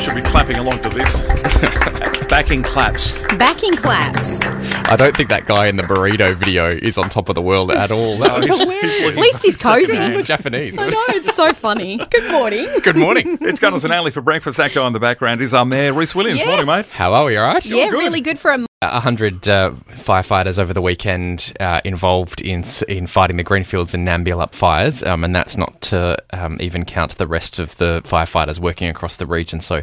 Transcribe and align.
should 0.00 0.14
be 0.14 0.22
clapping 0.22 0.56
along 0.56 0.80
to 0.82 0.88
this. 0.88 1.22
Backing 2.30 2.62
claps. 2.62 3.18
Backing 3.36 3.74
claps. 3.74 4.40
I 4.88 4.96
don't 4.96 5.16
think 5.16 5.28
that 5.28 5.46
guy 5.46 5.66
in 5.66 5.76
the 5.76 5.82
burrito 5.82 6.34
video 6.34 6.68
is 6.68 6.96
on 6.96 7.08
top 7.10 7.28
of 7.28 7.34
the 7.34 7.42
world 7.42 7.70
at 7.70 7.90
all. 7.90 8.16
That 8.18 8.36
was 8.38 8.46
he's- 8.46 8.60
hilarious. 8.60 8.96
he's 8.96 9.08
At 9.08 9.16
least 9.16 9.42
he's 9.42 9.62
cozy. 9.62 9.96
The 9.98 10.22
Japanese. 10.22 10.78
I 10.78 10.88
know, 10.88 11.04
it's 11.08 11.34
so 11.34 11.52
funny. 11.52 11.98
Good 12.10 12.30
morning. 12.32 12.68
Good 12.82 12.96
morning. 12.96 13.36
It's 13.40 13.60
Gunners 13.60 13.84
and 13.84 13.92
Ali 13.92 14.10
for 14.10 14.20
breakfast. 14.22 14.56
That 14.56 14.72
guy 14.72 14.86
in 14.86 14.92
the 14.92 15.00
background 15.00 15.42
is 15.42 15.52
our 15.52 15.66
mayor, 15.66 15.92
Rhys 15.92 16.14
Williams. 16.14 16.38
Yes. 16.38 16.46
Morning, 16.48 16.66
mate. 16.66 16.88
How 16.90 17.12
are 17.12 17.26
we? 17.26 17.36
All 17.36 17.46
right? 17.46 17.64
Yeah, 17.66 17.90
good. 17.90 17.98
really 17.98 18.20
good 18.20 18.38
for 18.38 18.52
a 18.52 18.66
A 18.82 18.98
hundred 18.98 19.46
uh, 19.46 19.72
firefighters 19.90 20.58
over 20.58 20.72
the 20.72 20.80
weekend 20.80 21.52
uh, 21.60 21.82
involved 21.84 22.40
in 22.40 22.64
in 22.88 23.06
fighting 23.06 23.36
the 23.36 23.42
Greenfields 23.42 23.92
and 23.92 24.08
Nambeelup 24.08 24.54
fires, 24.54 25.02
um, 25.02 25.22
and 25.22 25.36
that's 25.36 25.58
not 25.58 25.78
to 25.82 26.16
um, 26.30 26.56
even 26.62 26.86
count 26.86 27.18
the 27.18 27.26
rest 27.26 27.58
of 27.58 27.76
the 27.76 28.00
firefighters 28.06 28.58
working 28.58 28.88
across 28.88 29.16
the 29.16 29.26
region. 29.26 29.60
So, 29.60 29.82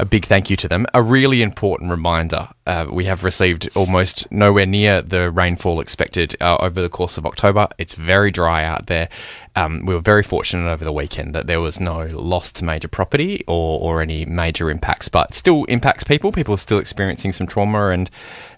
a 0.00 0.04
big 0.04 0.24
thank 0.24 0.50
you 0.50 0.56
to 0.56 0.66
them. 0.66 0.86
A 0.92 1.00
really 1.00 1.40
important 1.40 1.92
reminder: 1.92 2.48
uh, 2.66 2.88
we 2.90 3.04
have 3.04 3.22
received 3.22 3.70
almost 3.76 4.30
nowhere 4.32 4.66
near 4.66 5.02
the 5.02 5.30
rainfall 5.30 5.78
expected 5.78 6.34
uh, 6.40 6.56
over 6.58 6.82
the 6.82 6.88
course 6.88 7.16
of 7.16 7.24
October. 7.24 7.68
It's 7.78 7.94
very 7.94 8.32
dry 8.32 8.64
out 8.64 8.88
there. 8.88 9.08
Um, 9.54 9.84
we 9.84 9.94
were 9.94 10.00
very 10.00 10.22
fortunate 10.22 10.68
over 10.68 10.84
the 10.84 10.92
weekend 10.92 11.34
that 11.34 11.46
there 11.46 11.60
was 11.60 11.78
no 11.78 12.06
loss 12.06 12.50
to 12.52 12.64
major 12.64 12.88
property 12.88 13.44
or, 13.46 13.78
or 13.80 14.00
any 14.00 14.24
major 14.24 14.70
impacts, 14.70 15.08
but 15.08 15.34
still 15.34 15.64
impacts 15.64 16.04
people. 16.04 16.32
People 16.32 16.54
are 16.54 16.58
still 16.58 16.78
experiencing 16.78 17.32
some 17.32 17.46
trauma, 17.46 17.88
and 17.88 18.10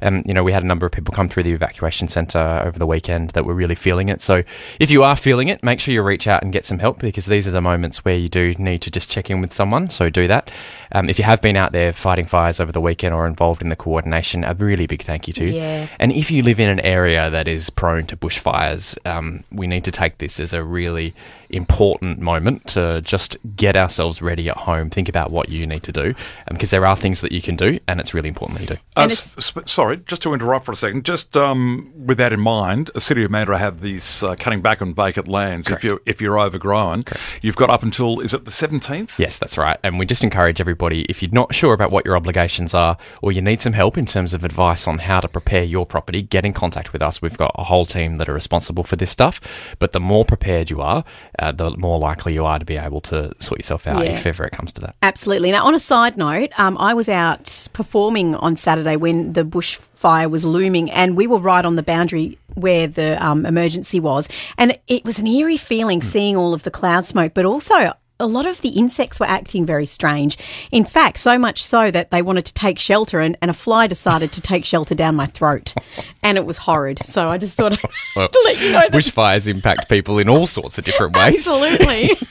um, 0.03 0.23
you 0.27 0.35
know 0.35 0.45
we 0.45 0.53
had 0.53 0.63
a 0.63 0.67
number 0.67 0.87
of 0.87 0.93
people 0.93 1.15
come 1.15 1.29
through 1.29 1.43
the 1.43 1.53
evacuation 1.53 2.09
centre 2.09 2.63
over 2.65 2.79
the 2.79 2.87
weekend 2.87 3.31
that 3.31 3.45
were 3.45 3.55
really 3.55 3.75
feeling 3.75 4.09
it. 4.09 4.23
So 4.23 4.43
if 4.81 4.91
you 4.91 5.03
are 5.03 5.17
feeling 5.17 5.49
it, 5.49 5.63
make 5.63 5.81
sure 5.81 5.95
you 5.95 6.03
reach 6.03 6.27
out 6.27 6.43
and 6.43 6.53
get 6.53 6.67
some 6.67 6.79
help 6.79 6.99
because 6.99 7.27
these 7.27 7.47
are 7.47 7.53
the 7.53 7.61
moments 7.61 8.05
where 8.05 8.17
you 8.17 8.29
do 8.29 8.55
need 8.59 8.83
to 8.83 8.91
just 8.91 9.11
check 9.11 9.31
in 9.31 9.41
with 9.41 9.53
someone. 9.53 9.91
So 9.91 10.11
do 10.11 10.27
that. 10.29 10.51
Um, 10.93 11.09
if 11.09 11.19
you 11.19 11.25
have 11.25 11.41
been 11.41 11.57
out 11.57 11.73
there 11.73 11.93
fighting 11.93 12.27
fires 12.27 12.61
over 12.61 12.73
the 12.73 12.81
weekend 12.81 13.15
or 13.15 13.27
involved 13.27 13.63
in 13.63 13.69
the 13.69 13.77
coordination, 13.77 14.45
a 14.45 14.55
really 14.55 14.87
big 14.87 15.03
thank 15.03 15.27
you 15.27 15.35
to 15.35 15.45
you. 15.47 15.53
Yeah. 15.55 15.89
And 15.99 16.13
if 16.13 16.31
you 16.31 16.43
live 16.43 16.61
in 16.61 16.69
an 16.69 16.81
area 16.81 17.31
that 17.31 17.49
is 17.49 17.71
prone 17.71 18.07
to 18.07 18.17
bushfires, 18.17 18.97
um, 19.07 19.45
we 19.51 19.67
need 19.67 19.85
to 19.85 19.91
take 19.91 20.19
this 20.19 20.39
as 20.41 20.53
a 20.53 20.63
really 20.65 21.15
important 21.51 22.19
moment 22.19 22.67
to 22.67 23.01
just 23.03 23.37
get 23.55 23.77
ourselves 23.77 24.21
ready 24.21 24.49
at 24.49 24.57
home. 24.57 24.91
Think 24.91 25.09
about 25.09 25.31
what 25.31 25.49
you 25.49 25.67
need 25.67 25.85
to 25.85 25.93
do 25.93 26.15
because 26.49 26.71
there 26.71 26.85
are 26.85 26.97
things 26.97 27.21
that 27.21 27.33
you 27.33 27.41
can 27.41 27.55
do, 27.57 27.79
and 27.87 28.01
it's 28.01 28.13
really 28.15 28.29
important 28.29 28.59
that 28.59 28.63
you 28.69 28.77
do. 28.77 28.81
Uh, 28.97 29.03
And 29.03 29.13
s- 29.13 29.37
sp- 29.39 29.69
sorry, 29.69 29.99
just 30.07 30.23
to 30.23 30.35
interrupt 30.35 30.65
for 30.65 30.73
a 30.73 30.77
second. 30.77 31.05
Just 31.05 31.37
um, 31.37 31.93
with 31.95 32.19
that 32.19 32.33
in 32.33 32.41
mind, 32.41 32.91
the 32.95 33.01
city 33.01 33.23
of 33.25 33.31
Mandurah 33.31 33.59
have 33.59 33.81
these 33.81 34.23
uh, 34.23 34.35
cutting 34.37 34.63
back 34.63 34.83
on 34.83 34.95
vacant 34.95 35.29
lands. 35.29 35.71
If 35.71 35.85
you're 35.85 36.01
if 36.07 36.21
you're 36.21 36.39
overgrown, 36.39 37.05
you've 37.43 37.57
got 37.57 37.71
up 37.71 37.83
until 37.83 38.21
is 38.21 38.35
it 38.35 38.45
the 38.45 38.51
seventeenth? 38.51 39.19
Yes, 39.21 39.37
that's 39.37 39.57
right. 39.57 39.79
And 39.85 39.99
we 39.99 40.07
just 40.07 40.25
encourage 40.25 40.61
everybody 40.75 41.03
if 41.03 41.23
you're 41.23 41.31
not 41.31 41.55
sure 41.55 41.73
about 41.73 41.93
what 41.93 42.05
your 42.05 42.17
obligations 42.17 42.75
are 42.75 42.99
or 43.23 43.31
you 43.31 43.41
need 43.41 43.63
some 43.63 43.73
help 43.75 43.97
in 43.97 44.05
terms 44.05 44.35
of 44.35 44.43
advice 44.43 44.89
on 44.89 44.99
how 44.99 45.21
to 45.21 45.29
prepare 45.29 45.63
your 45.63 45.87
property, 45.87 46.21
get 46.21 46.45
in 46.45 46.53
contact 46.53 46.93
with 46.93 47.01
us. 47.01 47.23
We've 47.23 47.39
got 47.39 47.53
a 47.55 47.63
whole 47.63 47.87
team 47.87 48.17
that 48.17 48.29
are 48.29 48.35
responsible 48.35 48.83
for 48.83 48.97
this 48.97 49.11
stuff. 49.13 49.41
But 49.79 49.93
the 49.93 50.01
more 50.01 50.25
prepared 50.25 50.71
you 50.71 50.81
are, 50.81 51.05
uh, 51.39 51.53
the 51.53 51.77
more 51.77 52.01
likely 52.01 52.35
you 52.35 52.45
are 52.45 52.59
to 52.59 52.65
be 52.65 52.77
able 52.77 53.01
to 53.03 53.33
sort 53.39 53.61
yourself 53.61 53.87
out 53.87 54.05
Yeah. 54.05 54.13
if 54.15 54.27
ever 54.27 54.45
it 54.45 54.51
comes 54.51 54.73
to 54.73 54.81
that. 54.81 54.97
Absolutely. 55.01 55.53
Now, 55.53 55.65
on 55.65 55.77
a 55.77 55.79
side 55.79 56.17
note, 56.17 56.51
um, 56.59 56.77
I 56.79 56.93
was 56.93 57.09
out 57.09 57.69
performing 57.73 58.35
on 58.35 58.57
Saturday 58.57 58.97
when 58.97 59.33
the 59.35 59.45
bushfire 59.45 60.29
was 60.29 60.45
looming, 60.45 60.91
and 60.91 61.17
we 61.17 61.29
were 61.29 61.39
right 61.39 61.65
on 61.65 61.77
the 61.77 61.85
boundary 61.85 62.37
where 62.55 62.89
the 62.89 63.25
um, 63.25 63.47
emergency 63.47 64.01
was. 64.01 64.29
And 64.59 64.77
it 64.89 65.05
was 65.05 65.21
an 65.21 65.29
eerie 65.29 65.57
feeling 65.57 66.03
seeing 66.03 66.37
all 66.37 66.53
of 66.53 66.65
the 66.65 66.71
cloud 66.73 67.07
smoke, 67.07 67.33
but 67.35 67.45
also 67.45 67.93
a 68.21 68.27
lot 68.27 68.47
of 68.47 68.63
the 68.63 68.69
insects 68.71 69.19
were 69.19 69.27
acting 69.27 69.67
very 69.67 69.87
strange. 69.87 70.39
In 70.71 70.85
fact, 70.85 71.19
so 71.19 71.37
much 71.37 71.63
so 71.63 71.91
that 71.91 72.11
they 72.11 72.23
wanted 72.23 72.47
to 72.47 72.55
take 72.55 72.79
shelter, 72.79 73.21
and, 73.21 73.37
and 73.43 73.51
a 73.51 73.55
fly 73.55 73.87
decided 73.87 74.31
to 74.33 74.41
take 74.41 74.65
shelter 74.65 74.95
down 74.95 75.17
my 75.17 75.27
throat. 75.27 75.75
And 76.23 76.39
it 76.39 76.47
was 76.47 76.59
horrid. 76.59 77.01
So 77.05 77.29
I 77.29 77.39
just 77.39 77.57
thought 77.57 77.73
I'd 77.73 77.81
Well, 78.17 78.29
let 78.45 78.61
you 78.61 78.71
know 78.71 78.81
that. 78.81 78.93
Bushfires 78.93 79.49
impact 79.49 79.89
people 79.89 80.19
in 80.19 80.29
all 80.29 80.47
sorts 80.47 80.79
of 80.79 80.85
different 80.85 81.17
ways, 81.17 81.47
Absolutely. 81.47 82.11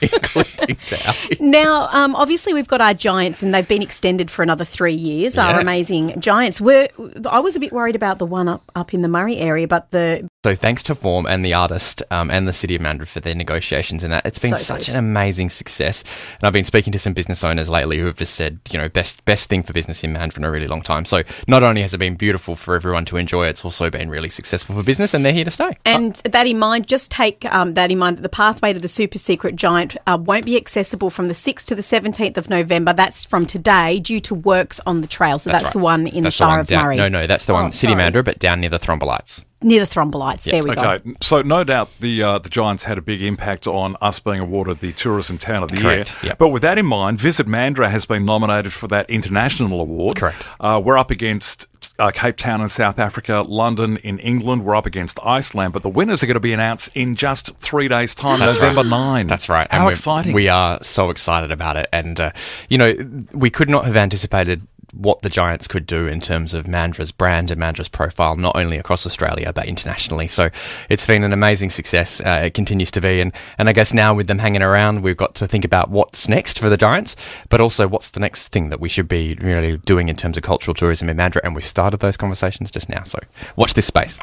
Now, 1.40 1.88
um, 1.92 2.14
obviously, 2.14 2.54
we've 2.54 2.68
got 2.68 2.80
our 2.80 2.94
giants, 2.94 3.42
and 3.42 3.54
they've 3.54 3.66
been 3.66 3.82
extended 3.82 4.30
for 4.30 4.42
another 4.42 4.64
three 4.64 4.94
years. 4.94 5.36
Our 5.38 5.52
Yeah. 5.52 5.60
amazing 5.60 6.20
giants. 6.20 6.60
Were 6.60 6.88
I 7.28 7.38
was 7.40 7.56
a 7.56 7.60
bit 7.60 7.72
worried 7.72 7.96
about 7.96 8.18
the 8.18 8.26
one 8.26 8.48
up 8.48 8.70
up 8.74 8.94
in 8.94 9.02
the 9.02 9.08
Murray 9.08 9.38
area, 9.38 9.66
but 9.68 9.90
the 9.90 10.28
So 10.44 10.54
thanks 10.54 10.82
to 10.84 10.94
Form 10.94 11.26
and 11.26 11.42
the 11.44 11.54
artist 11.54 12.02
um, 12.10 12.30
and 12.30 12.46
the 12.46 12.52
City 12.52 12.74
of 12.74 12.82
Mandurah 12.82 13.06
for 13.06 13.20
their 13.20 13.34
negotiations 13.34 14.04
and 14.04 14.12
that. 14.12 14.26
It's 14.26 14.38
been 14.38 14.50
So 14.52 14.56
such 14.58 14.86
good. 14.86 14.94
an 14.94 14.98
amazing 14.98 15.48
success. 15.50 16.04
And 16.38 16.46
I've 16.46 16.52
been 16.52 16.64
speaking 16.66 16.92
to 16.92 16.98
some 16.98 17.14
business 17.14 17.42
owners 17.44 17.70
lately 17.70 17.98
who 17.98 18.06
have 18.06 18.16
just 18.16 18.34
said, 18.34 18.58
you 18.70 18.78
know, 18.78 18.88
best 18.88 19.24
best 19.24 19.48
thing 19.48 19.62
for 19.62 19.72
business 19.72 20.04
in 20.04 20.12
Mandurah 20.14 20.38
in 20.38 20.44
a 20.44 20.50
really 20.50 20.66
long 20.68 20.82
time. 20.82 21.04
So 21.06 21.22
not 21.48 21.62
only 21.62 21.80
has 21.82 21.94
it 21.94 21.98
been 21.98 22.14
beautiful 22.16 22.56
for 22.56 22.74
everyone 22.74 23.04
to 23.06 23.16
enjoy, 23.16 23.46
it's 23.46 23.64
also 23.64 23.88
been 23.90 24.10
really 24.10 24.28
successful 24.28 24.74
for 24.76 24.82
business 24.82 25.14
and 25.14 25.24
they're 25.24 25.32
here 25.32 25.44
to 25.44 25.50
stay. 25.50 25.76
and 25.86 26.14
that 26.30 26.46
in 26.46 26.58
mind, 26.58 26.88
just 26.88 27.10
take 27.10 27.44
um, 27.46 27.74
that 27.74 27.90
in 27.90 27.98
mind 27.98 28.18
that 28.18 28.22
the 28.22 28.28
pathway 28.28 28.72
to 28.72 28.80
the 28.80 28.88
super 28.88 29.18
secret 29.18 29.56
giant 29.56 29.96
uh, 30.06 30.18
won't 30.20 30.44
be 30.44 30.53
accessible 30.56 31.10
from 31.10 31.28
the 31.28 31.34
sixth 31.34 31.66
to 31.66 31.74
the 31.74 31.82
seventeenth 31.82 32.36
of 32.38 32.48
November. 32.50 32.92
That's 32.92 33.24
from 33.24 33.46
today 33.46 34.00
due 34.00 34.20
to 34.20 34.34
works 34.34 34.80
on 34.86 35.00
the 35.00 35.06
trail. 35.06 35.38
So 35.38 35.50
that's, 35.50 35.64
right. 35.64 35.72
the 35.72 35.78
one 35.78 36.06
in 36.06 36.22
That's 36.24 36.36
the 36.36 36.44
Shire 36.44 36.48
one 36.48 36.60
of 36.60 36.66
down- 36.66 36.84
Murray. 36.84 36.96
No, 36.96 37.08
no, 37.08 37.26
that's 37.26 37.44
the 37.44 37.52
Oh, 37.52 37.62
one, 37.62 37.72
City 37.72 37.92
sorry. 37.92 38.02
Mandurah, 38.10 38.24
but 38.24 38.38
down 38.38 38.60
near 38.60 38.70
the 38.70 38.78
Thrombolites. 38.78 39.44
Near 39.62 39.80
the 39.80 39.86
Thrombolites. 39.86 40.44
there 40.44 40.62
we 40.62 40.74
go. 40.74 40.80
Okay, 40.82 41.12
so 41.22 41.40
no 41.42 41.64
doubt 41.64 41.90
the 42.00 42.22
uh, 42.22 42.38
the 42.38 42.48
Giants 42.48 42.84
had 42.84 42.98
a 42.98 43.02
big 43.02 43.22
impact 43.22 43.66
on 43.66 43.96
us 44.00 44.18
being 44.18 44.40
awarded 44.40 44.80
the 44.80 44.92
Tourism 44.92 45.38
Town 45.38 45.62
of 45.62 45.70
the 45.70 45.76
Correct, 45.78 46.22
Year. 46.22 46.30
yep. 46.30 46.38
But 46.38 46.48
with 46.48 46.62
that 46.62 46.78
in 46.78 46.86
mind, 46.86 47.18
Visit 47.18 47.46
Mandurah 47.46 47.90
has 47.90 48.04
been 48.06 48.24
nominated 48.24 48.72
for 48.72 48.88
that 48.88 49.08
international 49.08 49.80
award. 49.80 50.16
Correct. 50.16 50.46
Uh, 50.60 50.80
we're 50.84 50.98
up 50.98 51.10
against 51.10 51.66
uh, 51.98 52.10
Cape 52.10 52.36
Town 52.36 52.60
in 52.60 52.68
South 52.68 52.98
Africa, 52.98 53.44
London 53.46 53.96
in 53.98 54.18
England. 54.18 54.64
We're 54.64 54.76
up 54.76 54.86
against 54.86 55.18
Iceland, 55.24 55.72
but 55.72 55.82
the 55.82 55.88
winners 55.90 56.22
are 56.22 56.26
going 56.26 56.34
to 56.34 56.40
be 56.40 56.52
announced 56.52 56.90
in 56.94 57.14
just 57.14 57.54
three 57.56 57.88
days' 57.88 58.14
time, 58.14 58.38
That's 58.40 58.56
November 58.58 58.82
right. 58.82 58.90
nine. 58.90 59.26
That's 59.26 59.48
right. 59.48 59.70
How 59.70 59.84
we're- 59.84 59.92
exciting! 59.92 60.32
We 60.32 60.48
are 60.48 60.82
so 60.82 61.10
excited 61.10 61.50
about 61.52 61.76
it. 61.76 61.86
And, 61.92 62.18
uh, 62.20 62.32
you 62.68 62.78
know, 62.78 62.94
we 63.32 63.50
could 63.50 63.68
not 63.68 63.84
have 63.84 63.96
anticipated 63.96 64.66
what 64.96 65.22
the 65.22 65.28
Giants 65.30 65.66
could 65.68 65.86
do 65.86 66.06
in 66.06 66.20
terms 66.20 66.54
of 66.54 66.66
Mandra's 66.66 67.10
brand 67.10 67.50
and 67.50 67.60
Mandra's 67.60 67.88
profile, 67.88 68.36
not 68.36 68.56
only 68.56 68.76
across 68.78 69.06
Australia, 69.06 69.52
but 69.52 69.66
internationally. 69.66 70.28
So 70.28 70.50
it's 70.88 71.06
been 71.06 71.24
an 71.24 71.32
amazing 71.32 71.70
success. 71.70 72.20
Uh, 72.20 72.42
it 72.44 72.54
continues 72.54 72.90
to 72.92 73.00
be. 73.00 73.20
And, 73.20 73.32
and 73.58 73.68
I 73.68 73.72
guess 73.72 73.92
now 73.94 74.14
with 74.14 74.26
them 74.26 74.38
hanging 74.38 74.62
around, 74.62 75.02
we've 75.02 75.16
got 75.16 75.34
to 75.36 75.46
think 75.46 75.64
about 75.64 75.90
what's 75.90 76.28
next 76.28 76.58
for 76.58 76.68
the 76.68 76.76
Giants, 76.76 77.16
but 77.48 77.60
also 77.60 77.86
what's 77.88 78.10
the 78.10 78.20
next 78.20 78.48
thing 78.48 78.68
that 78.70 78.80
we 78.80 78.88
should 78.88 79.08
be 79.08 79.34
really 79.40 79.76
doing 79.78 80.08
in 80.08 80.16
terms 80.16 80.36
of 80.36 80.42
cultural 80.42 80.74
tourism 80.74 81.08
in 81.08 81.16
Mandra. 81.16 81.40
And 81.44 81.54
we 81.54 81.62
started 81.62 82.00
those 82.00 82.16
conversations 82.16 82.70
just 82.70 82.88
now. 82.88 83.02
So 83.04 83.18
watch 83.56 83.74
this 83.74 83.86
space. 83.86 84.18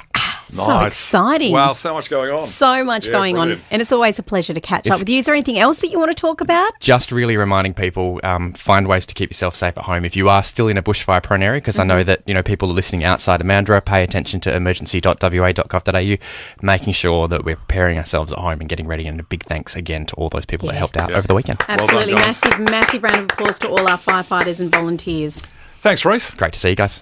So 0.49 0.67
Nice. 0.67 0.87
exciting. 0.87 1.53
Wow, 1.53 1.71
so 1.73 1.93
much 1.93 2.09
going 2.09 2.29
on. 2.29 2.41
So 2.41 2.83
much 2.83 3.05
Yeah, 3.07 3.13
going 3.13 3.35
brilliant. 3.35 3.61
on, 3.61 3.65
and 3.71 3.81
it's 3.81 3.91
always 3.93 4.19
a 4.19 4.23
pleasure 4.23 4.53
to 4.53 4.59
catch 4.59 4.89
up 4.89 4.99
with 4.99 5.07
you. 5.07 5.19
Is 5.19 5.25
there 5.25 5.33
anything 5.33 5.57
else 5.57 5.79
that 5.79 5.89
you 5.91 5.97
want 5.99 6.11
to 6.11 6.15
talk 6.15 6.41
about? 6.41 6.71
just 6.81 7.11
really 7.11 7.37
reminding 7.37 7.73
people 7.73 8.19
um, 8.23 8.51
find 8.53 8.85
ways 8.87 9.05
to 9.05 9.13
keep 9.13 9.29
yourself 9.29 9.55
safe 9.55 9.77
at 9.77 9.83
home 9.85 10.03
if 10.03 10.15
you 10.15 10.27
are 10.27 10.43
still 10.43 10.60
in 10.67 10.77
a 10.77 10.83
bushfire 10.83 11.21
prone 11.21 11.41
area 11.43 11.59
because 11.61 11.79
i 11.79 11.83
know 11.83 11.97
mm-hmm. 11.97 12.07
that 12.07 12.21
you 12.25 12.33
know 12.33 12.43
people 12.43 12.69
are 12.69 12.73
listening 12.73 13.03
outside 13.03 13.41
of 13.41 13.47
mandurah 13.47 13.83
pay 13.83 14.03
attention 14.03 14.39
to 14.39 14.53
emergency.wa.gov.au 14.55 16.17
making 16.61 16.93
sure 16.93 17.27
that 17.27 17.43
we're 17.43 17.55
preparing 17.55 17.97
ourselves 17.97 18.31
at 18.31 18.39
home 18.39 18.59
and 18.59 18.69
getting 18.69 18.87
ready 18.87 19.07
and 19.07 19.19
a 19.19 19.23
big 19.23 19.43
thanks 19.43 19.75
again 19.75 20.05
to 20.05 20.15
all 20.15 20.29
those 20.29 20.45
people 20.45 20.67
that 20.67 20.75
helped 20.75 20.97
out 20.97 21.09
Yeah. 21.09 21.17
over 21.17 21.27
the 21.27 21.35
weekend 21.35 21.63
Absolutely 21.67 22.13
guys. 22.13 22.41
massive, 22.43 22.59
massive 22.59 23.03
round 23.03 23.17
of 23.17 23.23
applause 23.25 23.59
to 23.59 23.69
all 23.69 23.87
our 23.87 23.97
firefighters 23.97 24.59
and 24.59 24.71
volunteers. 24.71 25.45
Thanks, 25.81 26.05
Royce. 26.05 26.31
great 26.31 26.53
to 26.53 26.59
see 26.59 26.69
you 26.69 26.75
guys 26.75 26.99